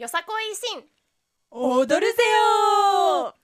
[0.00, 0.82] よさこいしん
[1.50, 3.34] 踊るぜよ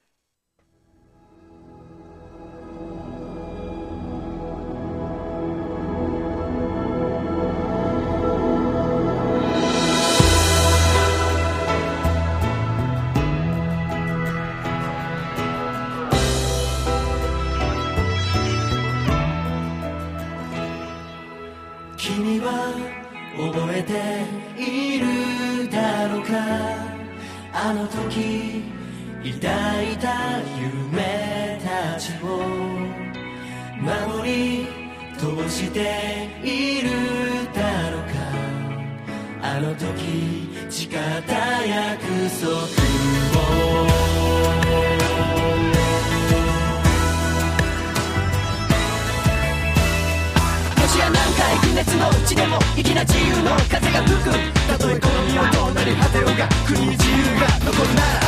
[40.70, 41.34] 誓った
[41.64, 42.02] 約
[42.40, 43.46] 束を
[50.76, 54.30] もしや何回不熱の地でも粋な自由の風が吹く
[54.68, 56.26] たとえこの身をとなり果てよう。
[56.36, 58.20] が国に自由が残るなら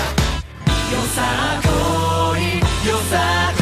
[0.90, 1.68] よさこ
[2.36, 2.38] い
[2.88, 3.57] よさこい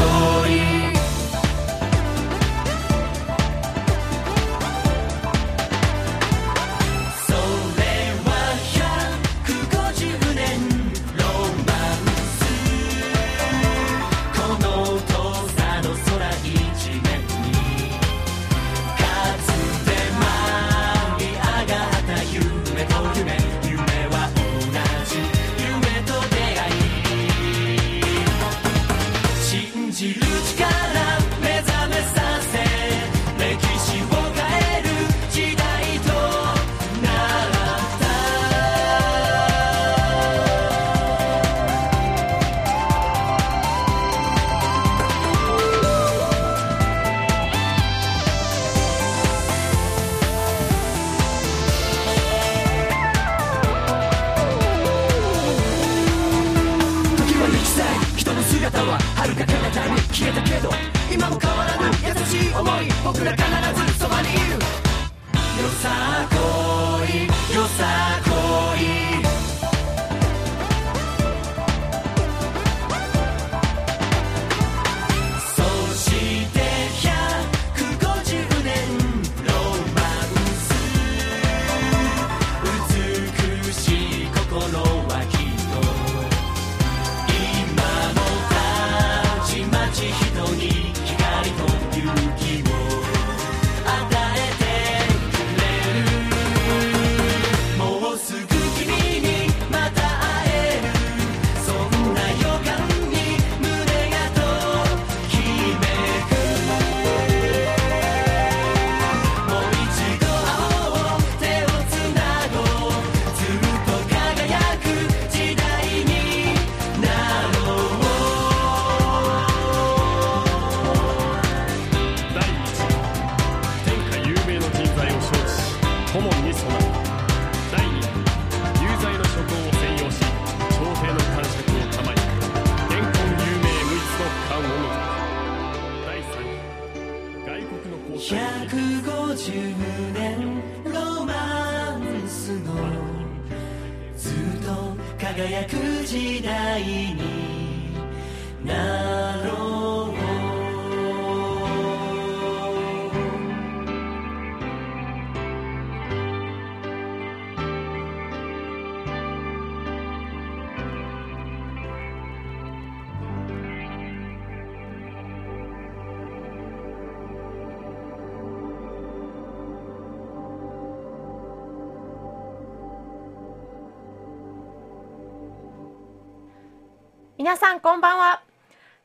[177.38, 178.41] 皆さんこんばんは。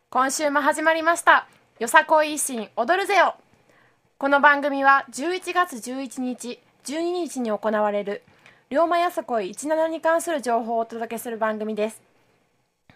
[0.10, 1.50] 今週も始まりました。
[1.80, 3.36] よさこい維新踊るぜよ。
[4.18, 8.24] この番組は11月11日12日に行われる
[8.70, 12.02] 龍馬よさこい17に関する情報をお届けする番組です。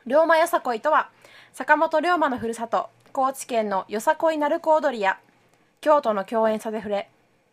[0.06, 1.10] 龍馬よさこいとは
[1.52, 5.20] 坂本龍馬のふるさと高知県のよさこい鳴子踊りや
[5.82, 7.10] 京都の共演袖触れ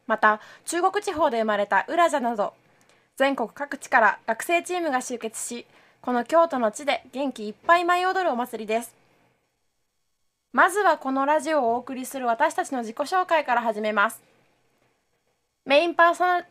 [0.06, 2.54] また中国地方で生まれた浦座など
[3.16, 5.66] 全国各地から学生チームが集結し
[6.02, 8.94] この京都の地で元気いっぱい舞い踊るお祭りです
[10.52, 14.20] まずはこのラジオをお送りする私たちの自己紹介から始めます
[15.64, 16.46] メインパーソナ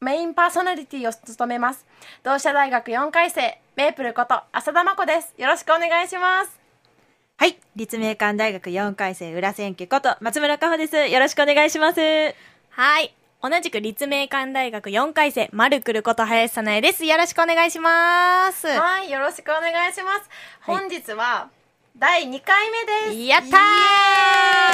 [0.00, 1.86] メインパーソナリティを務めます
[2.22, 6.64] 同志社大学4回生メープルこと浅田真子ですよろしくお願いします
[7.36, 7.58] はい。
[7.74, 10.96] 立命館大学4回生、浦千家こと松村香穂です。
[11.12, 12.00] よろしくお願いします。
[12.70, 13.12] はい。
[13.44, 17.04] 同じく立命館大学4回生、マルクルこと林さなえです。
[17.04, 18.66] よろしくお願いします。
[18.66, 20.30] はい、よろしくお願いします。
[20.60, 21.50] はい本日は
[21.94, 23.28] 第2回目です。
[23.28, 23.58] やった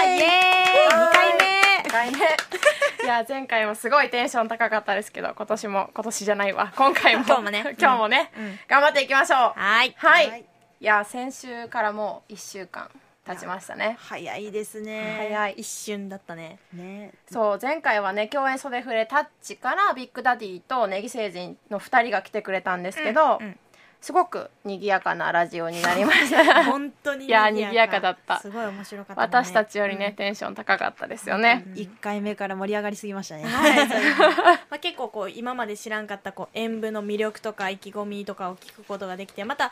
[0.05, 2.19] ーイエーイ !2 回目2回目。
[3.03, 6.73] いや、前回もすごいテンション高かったですけど、今年も、今年じゃないわ。
[6.77, 7.25] 今回も。
[7.27, 9.61] 今日もね 今日もね、うん頑張っていきましょう。
[9.61, 9.97] はい。
[9.99, 10.47] はい。
[10.81, 12.89] い、や、先週からもう1週間
[13.35, 13.97] 経ちましたね。
[14.01, 15.15] 早いですね。
[15.19, 15.55] 早い。
[15.59, 16.59] 一瞬だったね。
[16.73, 17.13] ね。
[17.31, 23.57] そう前回はね共演袖触れタッチからビッグダディとネギ星人の2人が来てくれたんですけど、うんうん。
[24.01, 26.65] すごく賑やかなラジオになりました。
[26.65, 28.41] 本当にいや賑やかだった。
[28.41, 29.29] すごい面白かった、ね。
[29.45, 33.45] 私たちよりね、テンション高かったですよね、1回目から盛り上がりすぎましたね。
[33.45, 39.71] はい、まあ、結構こう今まで知らんかったこう演舞の魅力とか意気込みとかを聞くことができてまた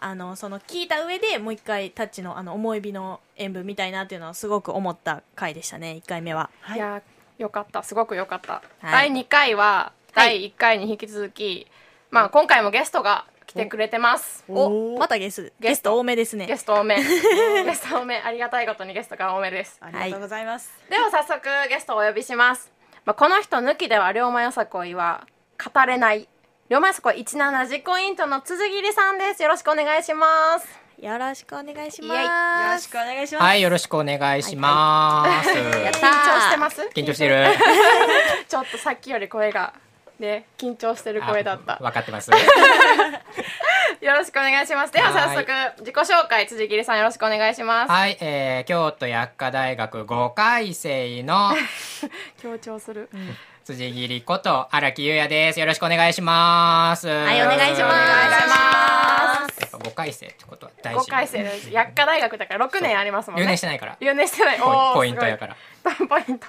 [0.00, 6.00] あのその聞いた上でもう一回タッチのあの思い火の演舞みたいなっていうのはすごく思った回でしたね。
[6.04, 6.50] 1回目は。
[6.74, 7.02] い、や
[7.38, 7.82] よかった。
[7.82, 11.66] すごくよかった、はい第2回は第1回に引き続き、
[12.10, 14.44] まあ、今回もゲストが来てくれてます。
[14.48, 15.98] おまたゲスゲスト。
[15.98, 16.46] 多めですね。
[16.46, 16.96] ゲスト多め。
[17.64, 18.18] ゲスト多め。
[18.18, 19.78] ありがたいことにゲストが多めです。
[19.80, 22.70] ありがとうございます、では早速ゲストをお呼びします、
[23.04, 25.26] まあ、この人抜きでは龍馬よさこいは
[25.58, 26.28] 語れない
[26.70, 29.42] 龍馬よさこい17実行委員長の辻桐さんです。
[29.42, 30.68] よろしくお願いします。
[31.02, 32.20] よろしくお願いします。
[32.20, 35.48] よろしくお願いします、はい、よろしくお願いします。
[35.48, 36.82] 緊張してます？
[36.94, 37.46] 緊張してる。
[38.46, 39.72] ちょっとさっきより声が
[40.18, 41.76] ね緊張してる声だった。
[41.76, 42.30] あ分かってます。
[44.02, 44.92] よろしくお願いします。
[44.92, 47.90] では早速自己紹介辻桐さんよろしくお願いします。
[47.90, 51.50] はい、えー、京都薬科大学5回生の
[52.42, 53.08] 強調する
[53.68, 55.60] 辻桐こと荒木優也です。
[55.60, 57.06] よろしくお願いします。
[57.06, 57.82] ははいお願いします。
[57.82, 61.00] お願いしますやっぱ5回生ってことは大事。
[61.00, 61.70] 5回生です。
[61.70, 63.42] 薬科大学だから6年ありますもんね。
[63.42, 63.98] 留年してないから。
[64.00, 64.58] 留年してない。
[64.58, 65.56] ポイントやから。
[65.84, 66.46] ポイント。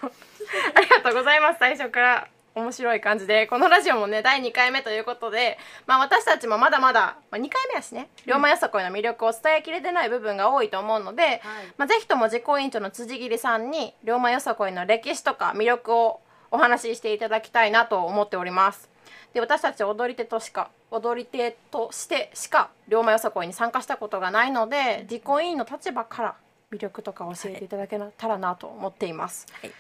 [0.74, 1.60] ありがとうございます。
[1.60, 2.28] 最初から。
[2.56, 3.48] 面白い感じで。
[3.48, 8.08] このラジオもね第2回目ということで、まあ、私たちもまだまだ、まあ、2回目やしね。
[8.28, 11.42] 龍馬よさこいの魅力を伝えきれてない部分が多いと思うので、
[11.78, 16.22] まあ、ぜひとも実行委員長の辻桐さんに龍馬よさこいの歴史とか魅力を
[16.52, 18.90] お話ししていただきたいなと思っております。
[19.34, 26.36] で私たち踊り手としか踊り手としてしか龍馬よさこいに参加したことがないので実行委員の立場から
[26.72, 29.72] 魅力とか教えていただけたらなと思っています、はい。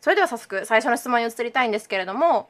[0.00, 2.48] それでは早速最初の質問に移りたいんですけれども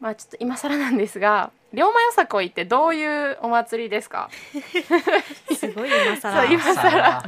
[0.00, 4.28] まあちょっと今更なんですが龍馬よさこいってどういうお祭りですか？
[5.56, 6.42] すごい今更。
[6.42, 7.24] そう今さ更あ。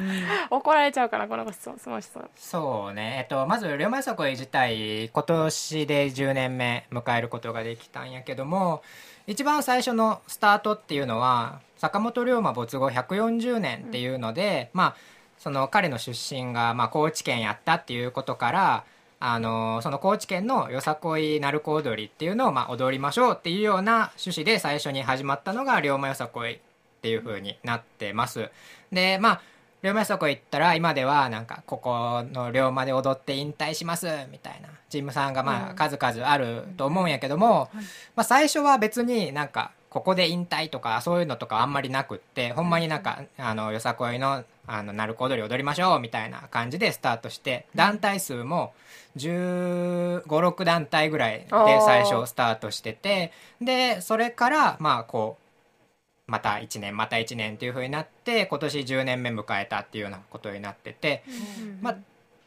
[0.50, 2.30] 怒られちゃうかなこの質問質問質問。
[2.36, 8.82] そうね、えっと、まず龍馬よさこい自体今年で10年目迎えることができたんやけども
[9.26, 14.96] 一番最初のスタートっていうのは坂本龍馬没後140年っていうので、まあ
[15.38, 18.84] その彼の出身が、まあ、高知県やったっていうことから
[19.18, 26.58] あのその高知県のよさこい鳴子踊りっていうのを、まあ、踊りましょうっていうような趣旨で最初に始まったのが龍馬よさこいっ
[27.00, 28.50] ていう風になってます。
[28.92, 29.42] でまあ
[29.82, 37.70] 龍馬よさこい行ったら今ではなんかここの龍馬で踊って引退しますみたいなチームさんがまあ数々あると思うんやけども、
[38.14, 48.74] まあ、最初は別になんかここで引退とかそういうのとかあんまりなくってほんまになんかあのよさこいのあの鳴子踊り踊りましょうみたいな感じでスタートして団体数も
[49.16, 51.46] 1 5 6団体ぐらいで
[51.84, 61.22] 最初スタートしててでそれからまあこうまた1年また1年っていう風になって今年10年目迎えたっていうようなことになってて、
[61.80, 61.96] まあ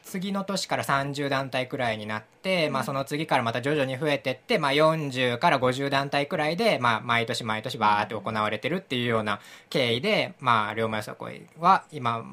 [0.02, 12.24] 次の年から30団体くらいになって、まあ、その次からまた徐々に増えてって、まあ、40から50団体くらいで、まあ、毎年毎年バーって行われてるっていうような経緯で、まあ、龍馬よさこいは今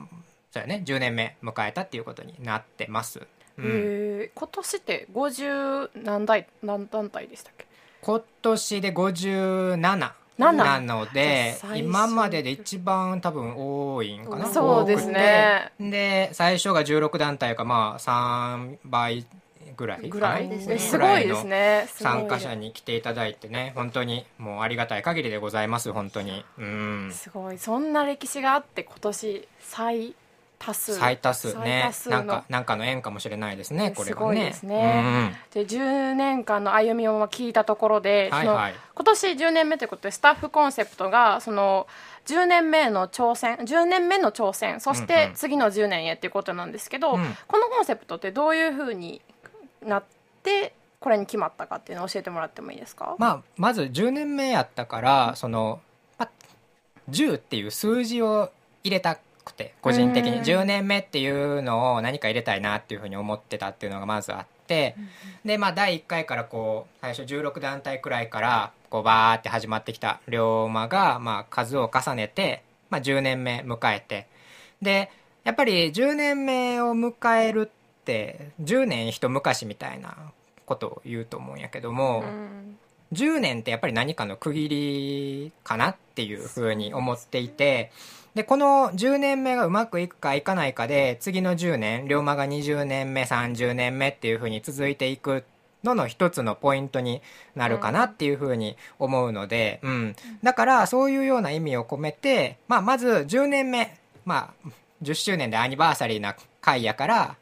[0.51, 3.21] そうやね10年目迎えたっていうことになってます。
[3.57, 3.65] うん。
[3.65, 4.39] えー。
[4.39, 7.65] 今年って50何代何団体でしたっけ？
[8.01, 14.45] 今年で577なので今までで一番多分多いんかな。
[14.47, 15.71] そうですね。
[15.79, 19.25] で最初が16団体かまあ3倍
[19.75, 20.75] ぐらいぐらいですね。
[20.75, 21.85] えすごいですね。
[21.87, 22.13] すごい。
[22.13, 23.73] 参加者に来ていただいてね。
[23.75, 26.45] 本当にもうありがたい限りでございます本当に。
[26.57, 27.11] うん。
[27.11, 27.57] すごい。
[27.57, 30.15] そんな歴史があって今年最
[30.59, 30.95] 多数。
[30.95, 35.37] 最多数最ね多なんかなんかの縁かもしれないですねこれすごいですね。
[35.53, 38.75] で10年間の歩みを聞いたところで、はいはい。
[38.95, 41.87] 今年10年目ということでスタッフコンセプトがその
[42.25, 45.07] 10年目の挑戦10年目の挑戦そしうんうん。
[45.07, 47.37] て次の10年へっていうことなんですけど、うん。
[47.47, 49.21] このコンセプトってどういうふうに
[49.83, 50.03] なっ
[50.43, 55.79] てこれに決まったかっていうのを教えてもらってもいいですか、まあ、まず10年目やったからその、
[56.17, 56.29] まあ、
[57.09, 58.51] 10っていう数字を
[58.83, 60.37] 入れたくて個人的に。
[60.37, 60.41] うん。
[60.43, 64.95] 10年目っていうのを何か入れたいなっていうふうに思ってたっていうのがまずあっって、
[65.45, 74.27] でまあ第1回からこう最初16団体くらいからこうバーって始まってきた龍馬が、まあ、数を重ねて、まあ、10年目迎えて。
[74.81, 75.09] で
[75.45, 80.15] やっぱり10年目を迎えるって10年一昔みたいな
[80.65, 82.77] ことを言うと思うんやけども、うん
[83.13, 87.91] 10年ってやっぱり何かの区切りかなっていうふうに思っていて
[88.35, 95.43] でこの10年目がうまくいくかいかないかで次の10年龍馬が20年目30年目っていうふうに続いていく
[95.83, 97.21] のの一つのポイントに
[97.55, 104.69] なるかなっていうふうに思うので、うん、だからそういうような意味を込めて、まあ、まず10年目、まあ、
[105.01, 107.37] 10周年でアニバーサリーな回やから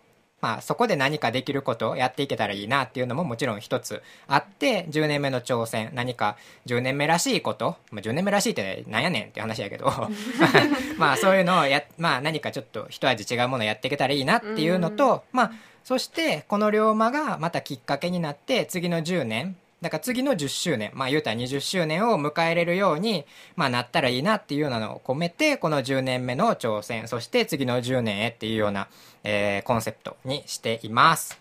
[0.45, 6.37] まあ、そこで何かできることをやっていけたらいいなっていうのももちろん一つあって10年目の挑戦何か
[6.67, 9.91] 10年目らしいこと、まあ、10年目らしいってなんやねんって話やけど
[10.99, 15.51] まあそういうのをや、まあ、何かちょっと一味違うものをやっていけたらいいなっていうのと、まあ
[15.83, 23.23] そしてこの龍馬がまたきっかけになって次の10年だから次の10周年まあ言うたら20周年を迎えれるように、
[23.55, 28.87] まあ、なったらいいなっていうようなのを込めてこの10年目の挑戦そして次の10年へっていうような、
[29.23, 31.39] えーコンセプトにしています。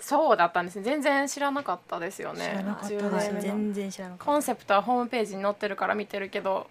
[0.00, 0.84] そうだったんですね。
[0.84, 2.48] 全然知らなかったですよね。
[2.50, 6.66] 知らなかった10です年目の全然知らなかっコンセプトはホームページに載ってるから見てるけど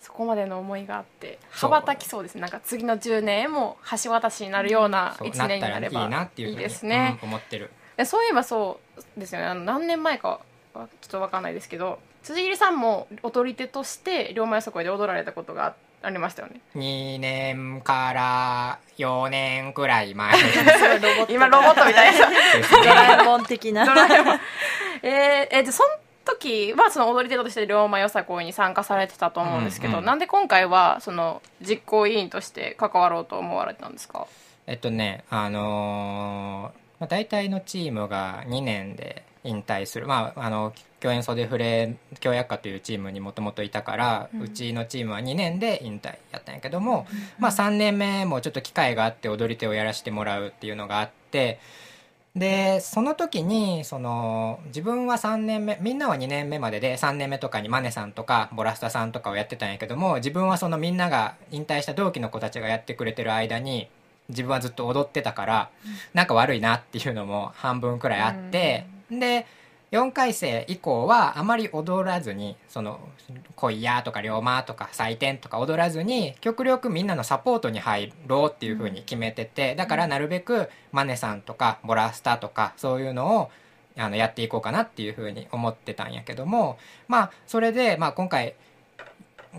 [0.00, 2.40] そこまでの思いがあって羽ばたきそうですね。
[2.40, 7.70] なんか次の10年へも橋渡しになるようなそう1年になればいいなっていういいふうにですね、うん思ってる。
[7.96, 8.80] えそういえばそ
[9.16, 9.46] うですよね。
[9.46, 10.40] あの何年前かは
[10.74, 16.60] ちょっと分かんないですけど辻切さんも踊り手として龍馬よさこいで踊られたことがありましたよね。
[16.74, 20.34] 2年から4年くらい前。
[21.30, 22.28] 今ロボットみたいな。
[22.28, 23.86] ですドねラえもん的な。
[23.86, 24.40] ドラえもん。
[25.02, 25.88] えー、えー、でその
[26.26, 34.26] 時はその踊り手として龍馬よさこいに参加されてたと思うんですけど、うんうんなんで今回はその実行委員として関わろうと思われたんですか？
[34.66, 40.06] えっとねあのーまあ、大体のチームが2年で引退する。
[40.06, 47.06] まああの共演袖フレ協約課というチームにもともといたから、うちのチームは2年で引退やったんやけども、
[47.38, 51.60] まあ、3年目もちょっと機会があって踊り手をやらせてもらうっていうのがあって
[52.34, 63.88] でその時にその自分は3年目みんなは2年目までで3年目とかにマネさんとかボラスタさんとかをやってたんやけども自分はそのみんなが引退した同期の子たちがやってくれてる間に
[64.28, 65.70] 自分はずっと踊ってたから、
[66.14, 69.46] なんか悪いなっていうのも半分くらいあって、で
[69.92, 72.98] 4回生以降はあまり踊らずにその
[73.54, 83.50] 恋やとか龍馬とか採点とか踊らずに極力みんなのサポートに入ろうっていうふうに決めててだからなるべくマネさんとかボラスタとかそういうのを
[83.96, 88.54] あのやっていこうかなっていうふうに思ってたんやけどもまあそれで、まあ、今回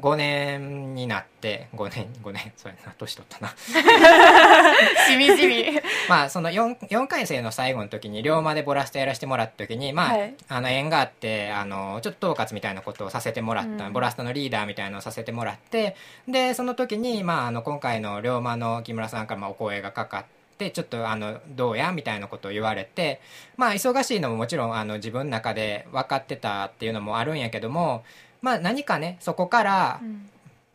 [0.01, 3.53] 5年になって5年5年そうやな年取ったな。
[5.07, 5.65] しみじみ。
[6.09, 10.33] まあその 4, 4回生の最後の時に龍馬でボラスタやらせてもらった時にまあ,、はい。
[10.49, 13.93] あの縁があってあのちょっと統括みたいなことをさせてもらった、うん。
[13.93, 15.95] ボラスタのリーダーみたいなのをさせてもらって
[16.27, 20.25] でその時に、まあ、あの今回の龍馬の木村さんからまあお声がかかっ
[20.57, 23.21] てちょっとあのどうやみたいなことを言われて
[23.57, 28.03] まあ忙しいのももちろんあの自分の中で分かってたっていうのもあるんやけども
[28.45, 30.01] まあ何かねそこから、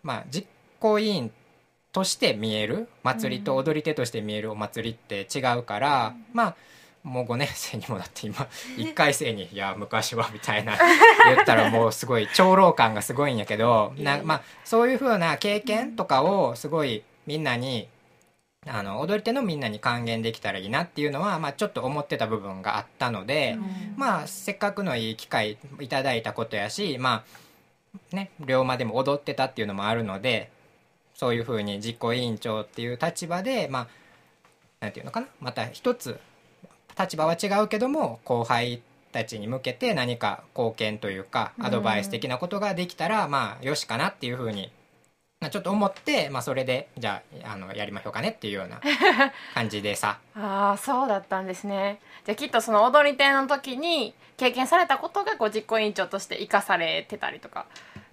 [0.03, 0.49] まあ、実
[0.81, 1.31] 行委員
[1.93, 6.57] として見える祭りと踊り手として見えるお祭りって違うから、まあ
[7.05, 8.47] もう5年 生にもなって今
[8.77, 10.77] 1回生に「いや昔は」みたいな
[11.27, 17.89] 言ったらもうすごい長老感がすごいんやけどな、まあ、そういうふうな経験とかをすごいみんなに
[18.67, 23.57] あの踊り手のみんなに還元できたらいいなっていうのは、まあ、ちょっと思ってた部分があったので、
[23.97, 27.50] まあせっかくのいい機会いただいたことやしまあ
[28.12, 30.50] ね龍馬でも踊ってたっていうのもあるので
[31.14, 33.88] そういうふうに実行委員長っていう立場でまあ
[34.80, 36.18] なんていうのかなまた一つ
[36.99, 38.82] 立場は違うけども後輩
[39.12, 44.80] たちに向けて何か貢献というかアドバイス的なことができたら、まあよしかなっていうふうにまあ
[45.49, 48.78] ちょっと思って、まあ、それでじゃああのやりましょうかねっていうような
[49.54, 50.18] 感じでさ。
[50.37, 51.99] ああそうだったんですね。
[52.26, 57.64] じゃあきっとその踊り手の時に経験されたことがこう実行委員長として生かされてたりとか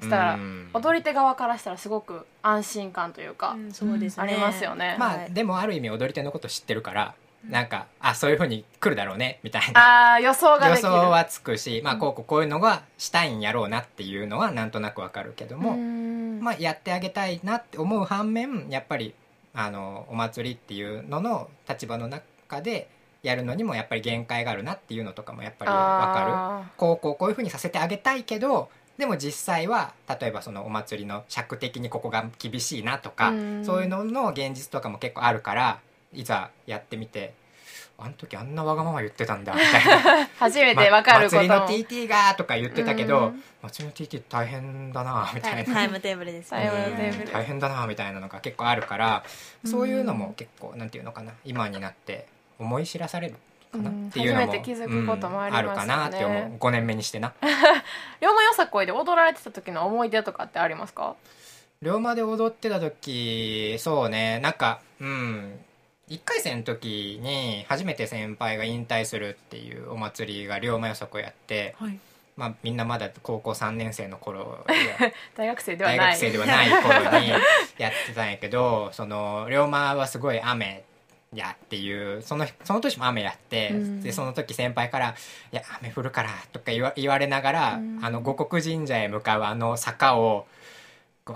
[0.02, 0.70] したらうん。
[0.74, 4.24] 踊り手側からしたらすごく安心感というか、うんそうですね。
[4.24, 5.34] ありますよね、まあ、はい。
[5.34, 7.14] でもある意味踊り手のこと知ってるから
[7.50, 10.12] なんかあそういうふうに来るだろうねみたいな。
[10.12, 10.90] ああ予想が予できる。
[10.90, 16.17] 想はつくし、まあ、こうこうこういうのがしたいんやろうなっていうのはなんとなくわかるけどうも、ん
[16.48, 19.14] まあ、やってあげたいなって思う反面やっぱり
[19.54, 22.88] あのお祭りっていうのの立場の中で
[23.22, 25.76] やるのにもやっぱり限界があるなっていうのとかもやっぱりわ
[26.14, 26.32] かる。
[26.32, 33.66] あこうこうこういうふうにさせてあげたいけどでも実際は例えばそのお祭りの尺的にここが厳しいなとかうん。
[33.66, 35.82] そういうのの現実とかも結構あるから
[36.14, 37.34] いざやってみて
[38.00, 39.86] あの時あんなわがまま言ってたんだみたい
[40.20, 40.28] な。
[40.40, 41.42] 初めてわかること。
[41.42, 43.44] も、ま祭りの TT がとか言ってたけどうん。
[43.64, 47.32] 祭りの TT 大変だなみたいな、タイムテーブルですタイムテーねブル。
[47.32, 49.24] 大変だなみたいなのが結構あるから
[49.66, 52.28] そういうのも結構なんていうのかな今になって
[52.60, 53.36] 思い知らされる
[53.72, 55.74] かなっていうのも、うん初めて気づくこともありますよね。
[55.74, 56.58] うんあるかなって思う。
[56.60, 57.34] 5年目にしてな。
[58.22, 61.16] 龍馬よさこいで踊られてた時の思い出とかってありますか？
[61.82, 65.60] 龍馬で踊ってた時そうねなんかうん
[66.10, 72.00] 1回生の時に初めて先輩が引退するっていうお祭りが龍馬よさこやって、はい。
[72.38, 74.64] まあ、みんなまだ高校3年生の頃
[75.36, 76.12] 大学生では大ない。
[76.12, 80.84] 学生ではない頃にやってたんやけど その龍馬はすごい雨
[81.34, 84.02] やっていうそのその年も雨やって、うん。
[84.02, 85.16] でその時先輩から
[85.52, 88.00] 「いや雨降るから」とか言われながら、うん。
[88.02, 90.48] あの五穀神社へ向かうあの坂を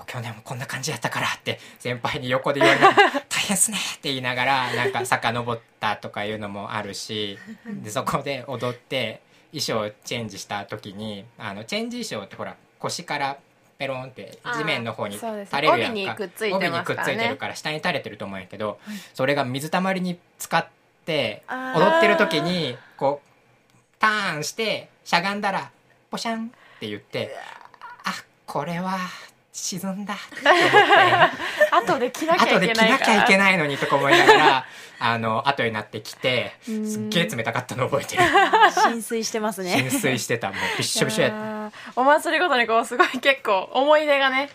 [0.05, 3.20] 去年もこんな感じやったからって先輩に横で言われながら
[3.51, 7.37] 「大変っすね」って言いながらなんか遡ったとかいうのもあるし
[7.83, 13.37] でそこで踊って衣装をチェンジした時にあのチェンジ衣装ってほら腰から
[13.77, 15.77] ペロンって地面の方に垂れるやんか。
[15.77, 15.83] ね。
[15.89, 18.79] 帯にくっついてるから下に垂れてると思うんやけど、
[19.15, 20.67] それが水たまりに使っ
[21.03, 23.27] て踊ってる時にこう
[23.97, 25.71] ターンしてしゃがんだら
[26.11, 27.35] ポシャンって言って
[28.03, 28.13] あ
[28.45, 28.99] これは
[29.53, 30.13] 沈んだ。
[30.13, 34.65] って思って後で着なきゃ後で着いけなきゃいけないのにとか思いながら
[34.99, 36.89] あの後になってきてうん。
[36.89, 38.23] すっげえ冷たかったの覚えてる。
[38.71, 39.71] 浸水してますね。
[39.89, 40.49] 浸水してた。
[40.49, 41.37] もうびっしょびしょやった
[41.95, 44.49] お祭りごとにこうすごい結構思い出がねね。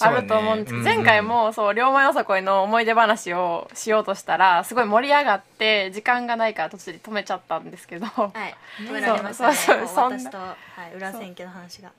[0.00, 8.54] あると思うんですけど、う前回もそう龍馬よさこいの思い出話をしようとしたらすごい盛り上がって時間がないから途中で止めちゃったんですけど、はい。
[8.82, 9.54] 止められましたね。
[9.54, 10.56] そうそう私と、は
[10.92, 11.90] い、裏千家の話が。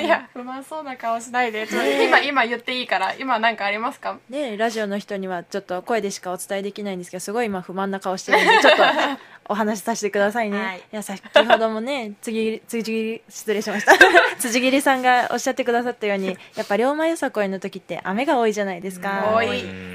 [0.00, 1.66] いや不満そうな顔しないで。
[1.66, 4.18] ちょっと今今言っていいから今なんかありますか？
[4.28, 8.82] ねラジオの人にはちょっと声でしかお伝えできないんですけどすごい今不満な顔してるんでちょっと
[9.48, 10.78] お話しさせてくださいね、はい。
[10.78, 13.92] い、や先ほどもね 次次失礼しました。
[14.38, 19.40] 辻切さんがおっしゃってくださったようにやっぱ龍馬よさこいの時って雨が多いじゃないですか。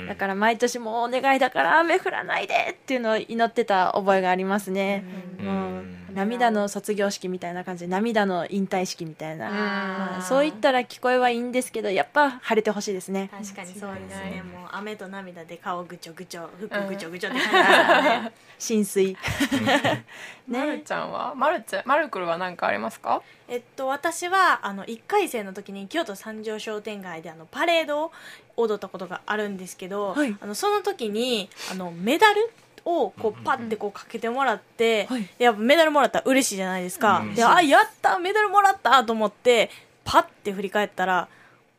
[0.08, 5.04] だから毎年もうお願いだから雨降らないでっていうのを祈ってた覚えがありますね、
[5.40, 7.86] うん涙の卒業式みたいな感じ。
[7.86, 13.30] で涙の引退式みたいな、まあそう言ったら聞こえはいいんですけどやっぱ晴れてほしいですね。
[13.32, 14.44] 確かにそうですね。
[14.44, 18.32] もう雨と涙で顔ぐちょぐちょ服ぐちょぐちょってね。
[18.60, 19.16] 浸水。
[20.48, 21.34] まるちゃんは？
[21.36, 23.22] まるちゃんまるくるは何かありますか？
[23.48, 28.12] えっと私はあの1回生の時に京都三条商店街であのパレードを
[28.58, 30.36] 踊ったことがあるんですけど、はい。
[30.42, 32.50] あのその時にあのメダル
[32.86, 35.30] をこうパッてこうかけてもらって、はい。
[35.38, 37.36] でやっぱメダルもらったら嬉しいじゃないですか、うん。
[37.36, 39.70] であやったメダルもらったと思って
[40.04, 41.28] パッて振り返ったら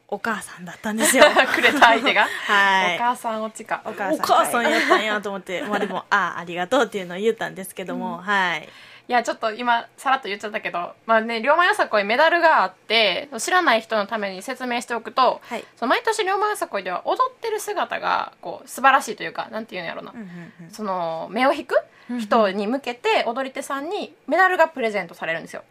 [0.09, 1.25] お母さんだったんですよ。
[1.55, 2.97] くれた相手が、 はい。
[2.97, 3.81] お母さんオチか。
[3.85, 5.63] お母さんやったんやと思って。
[5.63, 8.69] まあでもあありがとうっていうのを言ったんですけども、はい
[9.11, 15.64] いやちょっと今さらっと言っちゃったけどまあね龍馬よさこいメダルがあって知らない人のために説明しておくと、はい。
[15.75, 20.27] その毎年龍馬よさこいでは踊ってる姿がこう素晴らしいというかなんていうんやろな、うんうん
[20.66, 20.70] うん。
[20.70, 21.75] その目を引く
[22.20, 25.64] 人に向けて踊り手さんにメダルがプレゼントされるんですよ。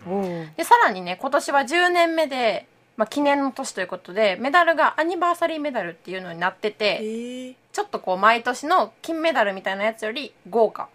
[0.58, 10.90] でさらにね今年は10年目で、まあ、記念の年ということでメダルがアニバーサリーメダルっていうのになっててえちょっとこう毎年の金メダルみたいなやつより豪華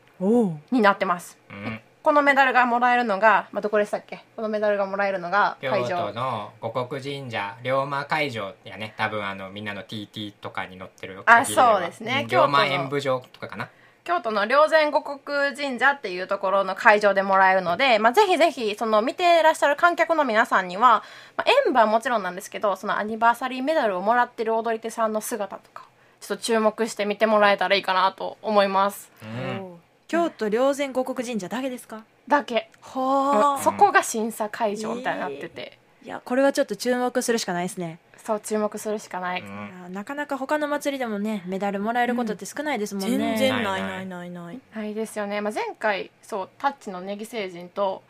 [0.70, 1.38] になってます。
[1.48, 4.22] うんこのメダルがもらえるのが、まあ、どこでしたっけ？
[4.36, 6.08] このメダルがもらえるのが京会場。
[6.08, 8.92] 都の五穀神社龍馬会場やね。
[8.98, 12.26] 多分あのみんなの TT とかに載ってるあそうですね。
[12.28, 13.70] 龍馬演舞場とかかな。
[14.04, 21.02] 京都の霊山五穀神社っていうところの会場でもらえるので、まあ、ぜひぜひその見ていらっしゃる観客の皆さんには、
[21.38, 25.84] まあ、演舞はもちろんなんですけどそのアニバーサリーメダルをもらってる踊り手さんの姿とか
[26.20, 29.10] ちょっと注目して見てもらえたらいいかなと思います。
[29.22, 29.73] うん
[30.14, 32.04] 京都霊山五穀神社だけですか？
[32.28, 32.70] だけ。
[32.80, 37.98] はそこが審査会場みたいになってて、いやこれはちょっと注目するしかないですね。
[38.24, 39.92] そう注目するしかない、うん。
[39.92, 44.60] なかなか他の祭りでもねメダルもらえることって少ないですもんね、全然なないいないないない。
[44.74, 48.02] ないですよね、まあ、前回そうタッチのネギ星人と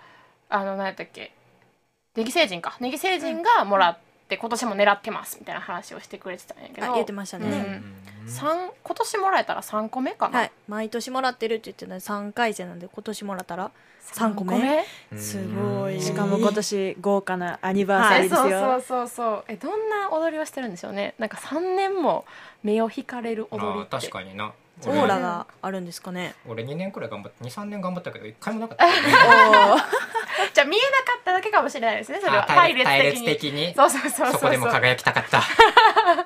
[0.48, 1.32] あの何やったっけ？
[2.14, 2.76] ネギ星人か。
[2.80, 6.86] ネギ星人がもらって、今年も狙ってますみたいな話をしてくれてたんやけど。
[6.86, 7.93] あ言ってましたね、うん
[8.26, 10.52] 三今年もらえたら3個目かな、はい。
[10.68, 11.92] 毎年もらってるって言ってた。
[11.92, 13.70] ので3回生なんで今年もらったら
[14.12, 14.84] 3個目。
[15.16, 16.00] すごい。
[16.00, 19.44] しかも今年豪華なアニバーサはいリーですよ、そうそうそうそう。
[19.48, 21.14] えどんな踊りをしてるんでしょうね。
[21.18, 22.24] なんか3年も
[22.62, 23.90] 目を引かれる踊りって。
[23.90, 24.52] 確かにな。
[24.82, 26.34] オーラがあるんですかね。
[26.48, 28.86] 俺2年くらい頑張って23年頑張ったけど1回もなかった。
[28.86, 28.98] よね
[30.52, 32.44] じゃあ見えなかっただけかもしれないですねそれは。
[32.44, 33.00] あ隊列的に。
[33.00, 33.74] 隊列的に。
[33.74, 35.38] そうそうそうそうそこでも輝きたかった。
[35.38, 35.42] い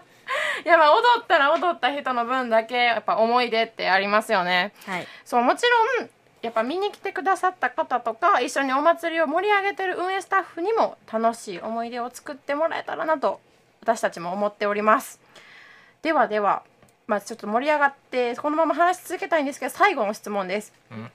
[0.65, 4.73] やっぱ踊ったら踊った人の分だけやっぱ思い出ってありますよね。
[4.87, 5.07] はい。
[5.25, 5.63] そうもち
[5.99, 6.11] ろん
[6.43, 13.41] やっぱ見に来てくださった方とか一緒にお祭りを盛り上げてる運営スタッフにも楽しい思い出を作ってもらえたらなと
[13.81, 15.21] 私たちも思っております。
[16.03, 16.63] ではでは
[17.07, 21.11] まあちょっと盛り上がってこのまま話し続けたいんですけど最後の質問です、うん。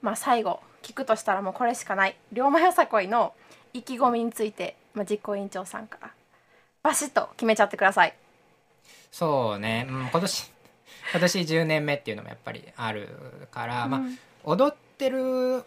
[0.00, 2.16] まあ最後聞くとしたらもうこれしかない。
[2.32, 3.34] 龍馬よさこいの
[3.74, 6.10] 意気込みについて、まあ、実行委員長さんから
[6.82, 8.14] バシッと決めちゃってください
[9.10, 10.50] そうね、うん、今年
[11.10, 13.08] 今年10年目っていうのもやっぱりある
[13.50, 14.00] から、まあ
[14.44, 15.64] 踊ってる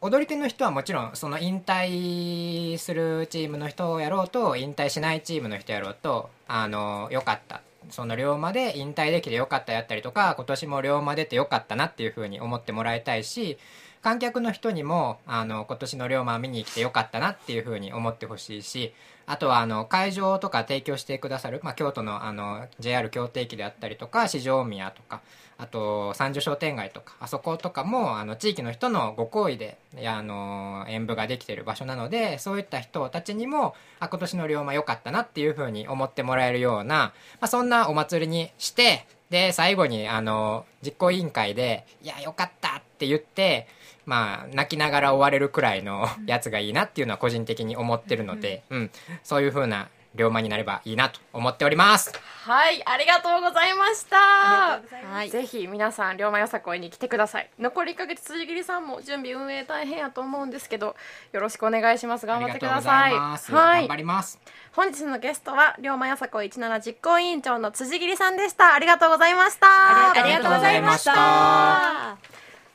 [0.00, 7.62] 踊り手の人はもちろんその引退するチームの人をやろうと引退しないチームの人やろうとあのよかった。
[7.90, 13.56] その龍馬で引退できてよかったやったりとか今年も龍馬出てよかったなっていうふうに思ってもらいたいし
[14.02, 18.92] 観客の人にもあの今年の龍馬見に来てよかったなっていうふうに思ってほしいし
[19.26, 25.20] あとはあの会場とか提供してくださる、まあ、京都のあの JR 京都駅であったりとか四条宮とか
[25.58, 43.66] あと三条商店街とかあそことかもあの地域の人のご厚意でいやあの演舞ができてる場所なのでそういった人たちにもあ今年の龍馬良かったなっていうふうに思ってもらえるような、まあ、そんなお祭りにしてで最後にあの実行委員会で「いや良かった」って言って
[44.08, 48.90] まあ泣きながら終われるくらいのやつがいいなっていうのは個人的に思ってるので、うん、
[49.22, 52.10] そういうふうな龍馬になればいいなと思っております。
[52.44, 52.82] はい。
[52.86, 54.16] ありがとうございました。
[54.16, 55.28] はい。
[55.28, 57.50] ぜひ皆さん龍馬よさこいに来てください。
[57.58, 60.96] 残り1ヶ月辻切さんも準備運営大変やと思うんですけど
[61.32, 62.24] よろしくお願いします。
[62.24, 63.02] 頑張ってください。
[63.04, 63.52] ありがとうございます。
[63.52, 63.80] はい。
[63.80, 64.40] 頑張ります。
[64.72, 68.74] 本日のゲストは龍馬よさこい17実行委員長の辻切さんでした。
[68.74, 69.66] ありがとうございました。
[69.66, 71.12] ありがとうございました。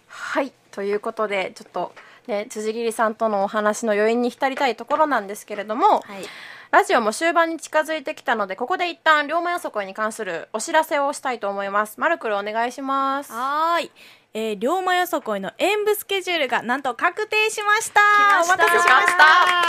[0.07, 1.93] はいということでちょっと
[2.27, 6.25] ね辻切さんとのお話の余韻に浸りたいところなんですけれども、はい。
[6.71, 11.99] ラジオも終盤に近づいてきたのでここで一旦龍馬よさこいに関するお知らせをしたいと思います。
[11.99, 13.31] マルクルお願いします。
[13.31, 13.91] はーい。
[14.33, 18.01] えー、龍馬よそこいの演舞スケジュールがなんと確定しました。
[18.01, 18.53] 来ました。
[18.55, 19.23] お待たせしました。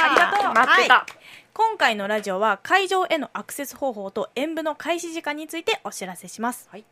[0.06, 0.54] ありがとう。
[0.54, 0.94] 待ってた。
[0.94, 1.12] はい。
[1.52, 6.84] 今回のラジオは会場へのアクセス方法と演舞の開始時間についてお知らせします、はい。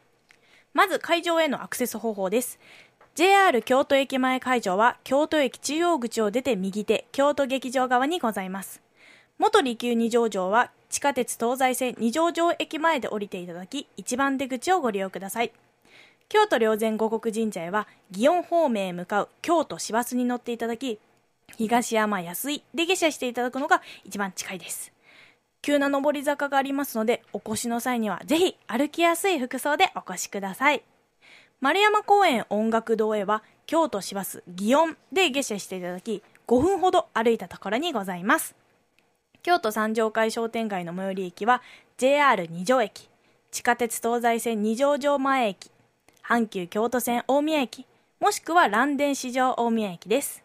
[0.74, 2.58] まず会場へのアクセス方法です
[3.14, 8.80] JR 京都駅前会場は京都駅中央口を出て右手京都劇場側にございます。
[9.38, 15.52] 元利休二条城は地下鉄東西線二条城駅前で降りていただき一番出口をご利用ください。
[16.30, 20.98] 京都霊山五国神社へは祇園方面へ向かう京都市バスに乗っていただき
[21.58, 24.90] 東山安井で下車していただくのが一番近いです。
[25.60, 30.82] 急な上り坂がありますのでお越しの際にはぜひ歩きやすい服装でお越しください。
[31.62, 38.56] 丸山公園音楽堂へは京都市バス祇園で下車していただき5分ほど歩いたところにございます。
[39.44, 41.62] 京都三条会商店街の最寄り駅は
[41.98, 43.08] JR 二条駅
[43.52, 45.70] 地下鉄東西線二条城前駅
[46.26, 47.86] 阪急京都線大宮駅
[48.18, 50.42] もしくは蘭電市場大宮駅です。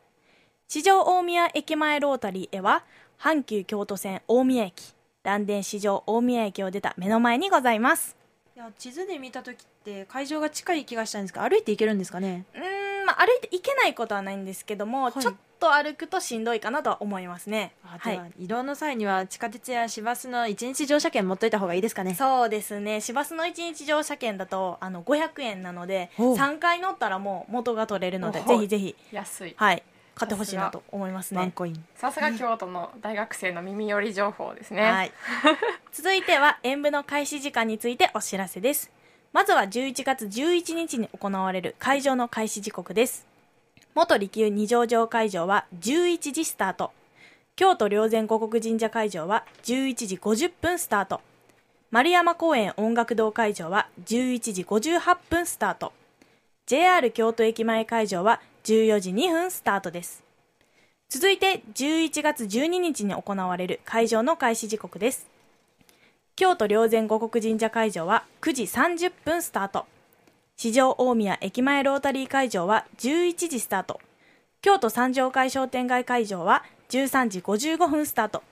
[0.67, 2.83] 市場大宮駅前ロータリーへは
[3.19, 8.15] 阪急京都線大宮駅蘭電市場大宮駅を出た目の前にございます。
[8.57, 12.43] いや地図で見た時って会場が近い気がしたんですが歩いて行けるんですかね？
[12.55, 15.11] うーん、まあ、歩いて行けないことはないんですけども、い。
[15.11, 17.73] ちょっと歩くとしんどいかなとは思いますね。
[17.83, 18.31] あはい。
[18.39, 22.15] 移動の際には地下鉄や市バスの一日乗車券持っといた方がいいですかね？
[22.15, 22.99] そうですね。
[22.99, 26.35] 市バスの1日乗車券だとあの500円なのでおう。
[26.35, 28.95] 3回乗ったらもう元が取れるのでおぜひぜひ。
[29.11, 29.53] 安い。
[29.55, 29.83] はい
[30.17, 31.39] 買ってほしいなと思いますね。
[31.39, 31.85] ワンコイン。
[31.95, 35.11] さすが京都の大学生の耳寄り情報ですね、はい、
[35.93, 38.91] 続いては演舞の開始時間についてお知らせです。
[39.33, 43.27] まずは11月11日に行われる会場の開始時刻です。
[43.93, 46.91] 元利休二条城会場は11時スタート。
[47.55, 51.21] 京都霊山五国神社会場は11時50分スタート。
[51.91, 55.93] 丸山公園音楽堂会場は11時58分スタート。
[56.65, 60.21] JR 京都駅前会場は14時2分スタートです。
[61.07, 65.25] 続いて11月12日に行われる会場の開始時刻です。
[66.35, 69.85] 京都霊山五国神社会場は9時30分スタート。
[70.57, 74.01] 市場大宮駅前ロータリー会場は11時スタート。
[74.61, 78.43] 京都三条会商店街会場は13時55分スタート。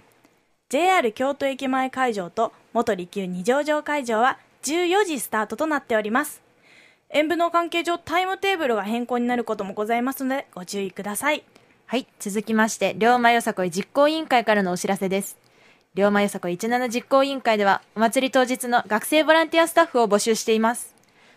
[0.69, 6.44] JR 京都駅前会場と元利休二条城会場は14時スタートとなっております。
[7.12, 11.44] 演舞の関係上タイムテーブルが変更になることもございますのでご注意ください。
[11.86, 15.38] はい続きまして龍馬よさこい実行委員会からのお知らせです。
[15.94, 20.96] 龍馬よさこい17実行委員会ではお祭り当日の学生ボランティアスタッフを募集しています。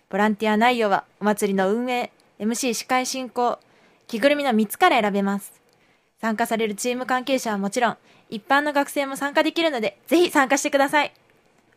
[0.09, 3.59] ボランティア内容はお祭りの運営 MC 司会進行
[4.07, 5.53] 着ぐるみの3つから選べます。
[6.19, 7.97] 参加されるチーム関係者はもちろん
[8.31, 11.13] 一般の学生も参加できるのでぜひ参加してください。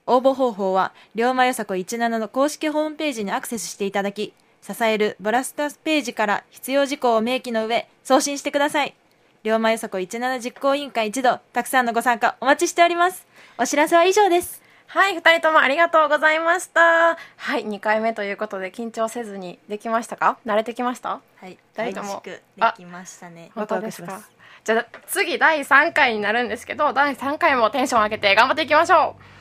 [0.08, 8.94] 応募方法は、龍馬よさこ17の公式ホームページにアクセスしていただき、支えるボラスタページから必要事項を明記の上、送信してください。
[9.44, 13.26] 龍馬よさこ17実行委員会一同、たくさんのご参加お待ちしております。
[13.58, 14.62] お知らせは以上です。
[14.88, 17.16] はい、二人ともありがとうございました。
[17.38, 20.38] はい、2回目ということで緊張せずにできましたか？
[20.46, 21.22] 慣れてきました？
[21.38, 22.42] はい二人ともで
[22.76, 24.22] きましたね本当ですか？
[24.66, 29.41] じゃあ次第3回になるんですけど第3回もテンション上げて頑張っていきましょう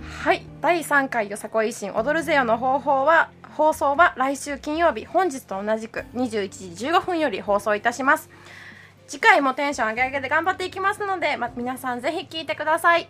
[0.00, 0.44] はい。
[0.60, 8.30] 第3回よさこい維新踊るぜよの方法は放送は来週金曜日本日と同じく21時15分より放送いたします。
[9.06, 13.08] 次回もテンション上げ上げで頑張っていきますので、ま、皆さんぜひ聴いてください。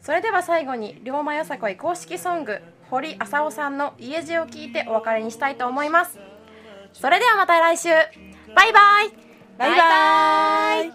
[0.00, 6.18] それでは最後に龍馬よさこい公式ソング堀浅尾さんの家路を聞いてお別れにしたいと思います。
[6.92, 7.88] それではまた来週。
[8.54, 9.12] バイバイ。
[9.58, 10.92] バイバイ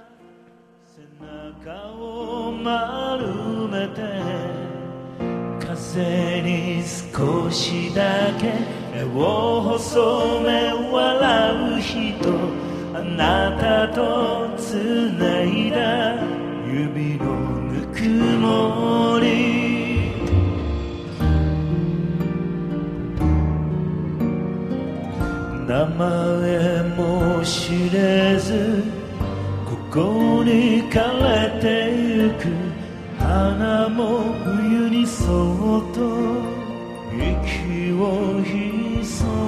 [5.96, 8.52] 風に少しだけ
[8.94, 12.30] 目を細め笑う人
[12.94, 14.74] あなたとつ
[15.18, 16.22] ないだ
[16.68, 17.26] 指の
[17.72, 18.02] ぬく
[18.42, 20.12] もり
[25.66, 28.84] 名前も知れず
[29.64, 32.65] ここに枯れてゆく
[33.36, 36.00] 花も冬にそっと
[37.12, 38.88] 息を潜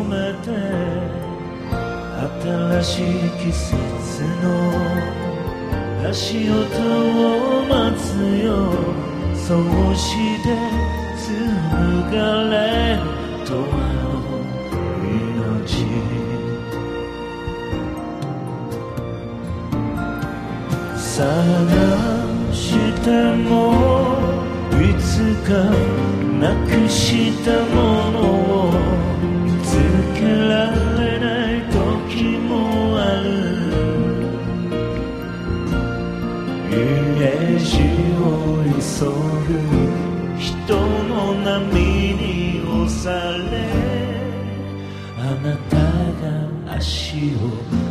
[0.10, 0.46] めて
[2.44, 3.72] 新しい季節
[4.44, 4.46] の
[6.10, 6.58] 足音
[7.16, 8.04] を待つ
[8.44, 8.52] よ。
[9.34, 9.62] そう
[9.96, 10.06] し
[10.44, 10.46] て
[11.16, 12.18] 紡が
[12.50, 12.56] れ
[12.96, 13.00] る
[13.46, 13.72] 永遠
[15.38, 15.88] の命
[20.98, 21.08] 探
[22.24, 22.27] し
[23.08, 23.14] て
[23.48, 23.72] も
[24.74, 25.50] いつか
[26.42, 27.76] なくしたも
[28.12, 28.74] のを
[29.46, 29.66] 見つ
[30.20, 32.52] けられない時も
[33.00, 33.28] ある。
[36.70, 36.76] 家
[37.58, 37.72] 路
[38.22, 38.28] を
[38.76, 39.08] 急
[39.48, 39.50] ぐ
[40.38, 40.46] 人
[41.08, 43.06] の波に押さ
[43.52, 43.54] れ
[45.18, 45.78] あなた
[46.72, 47.87] が足を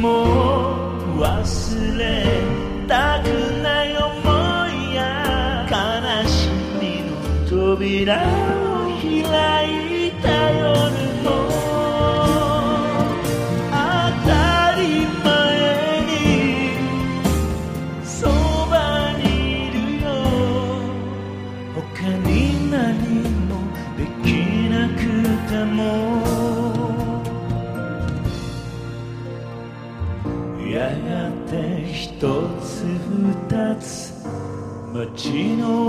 [0.00, 0.39] し
[35.22, 35.79] 血の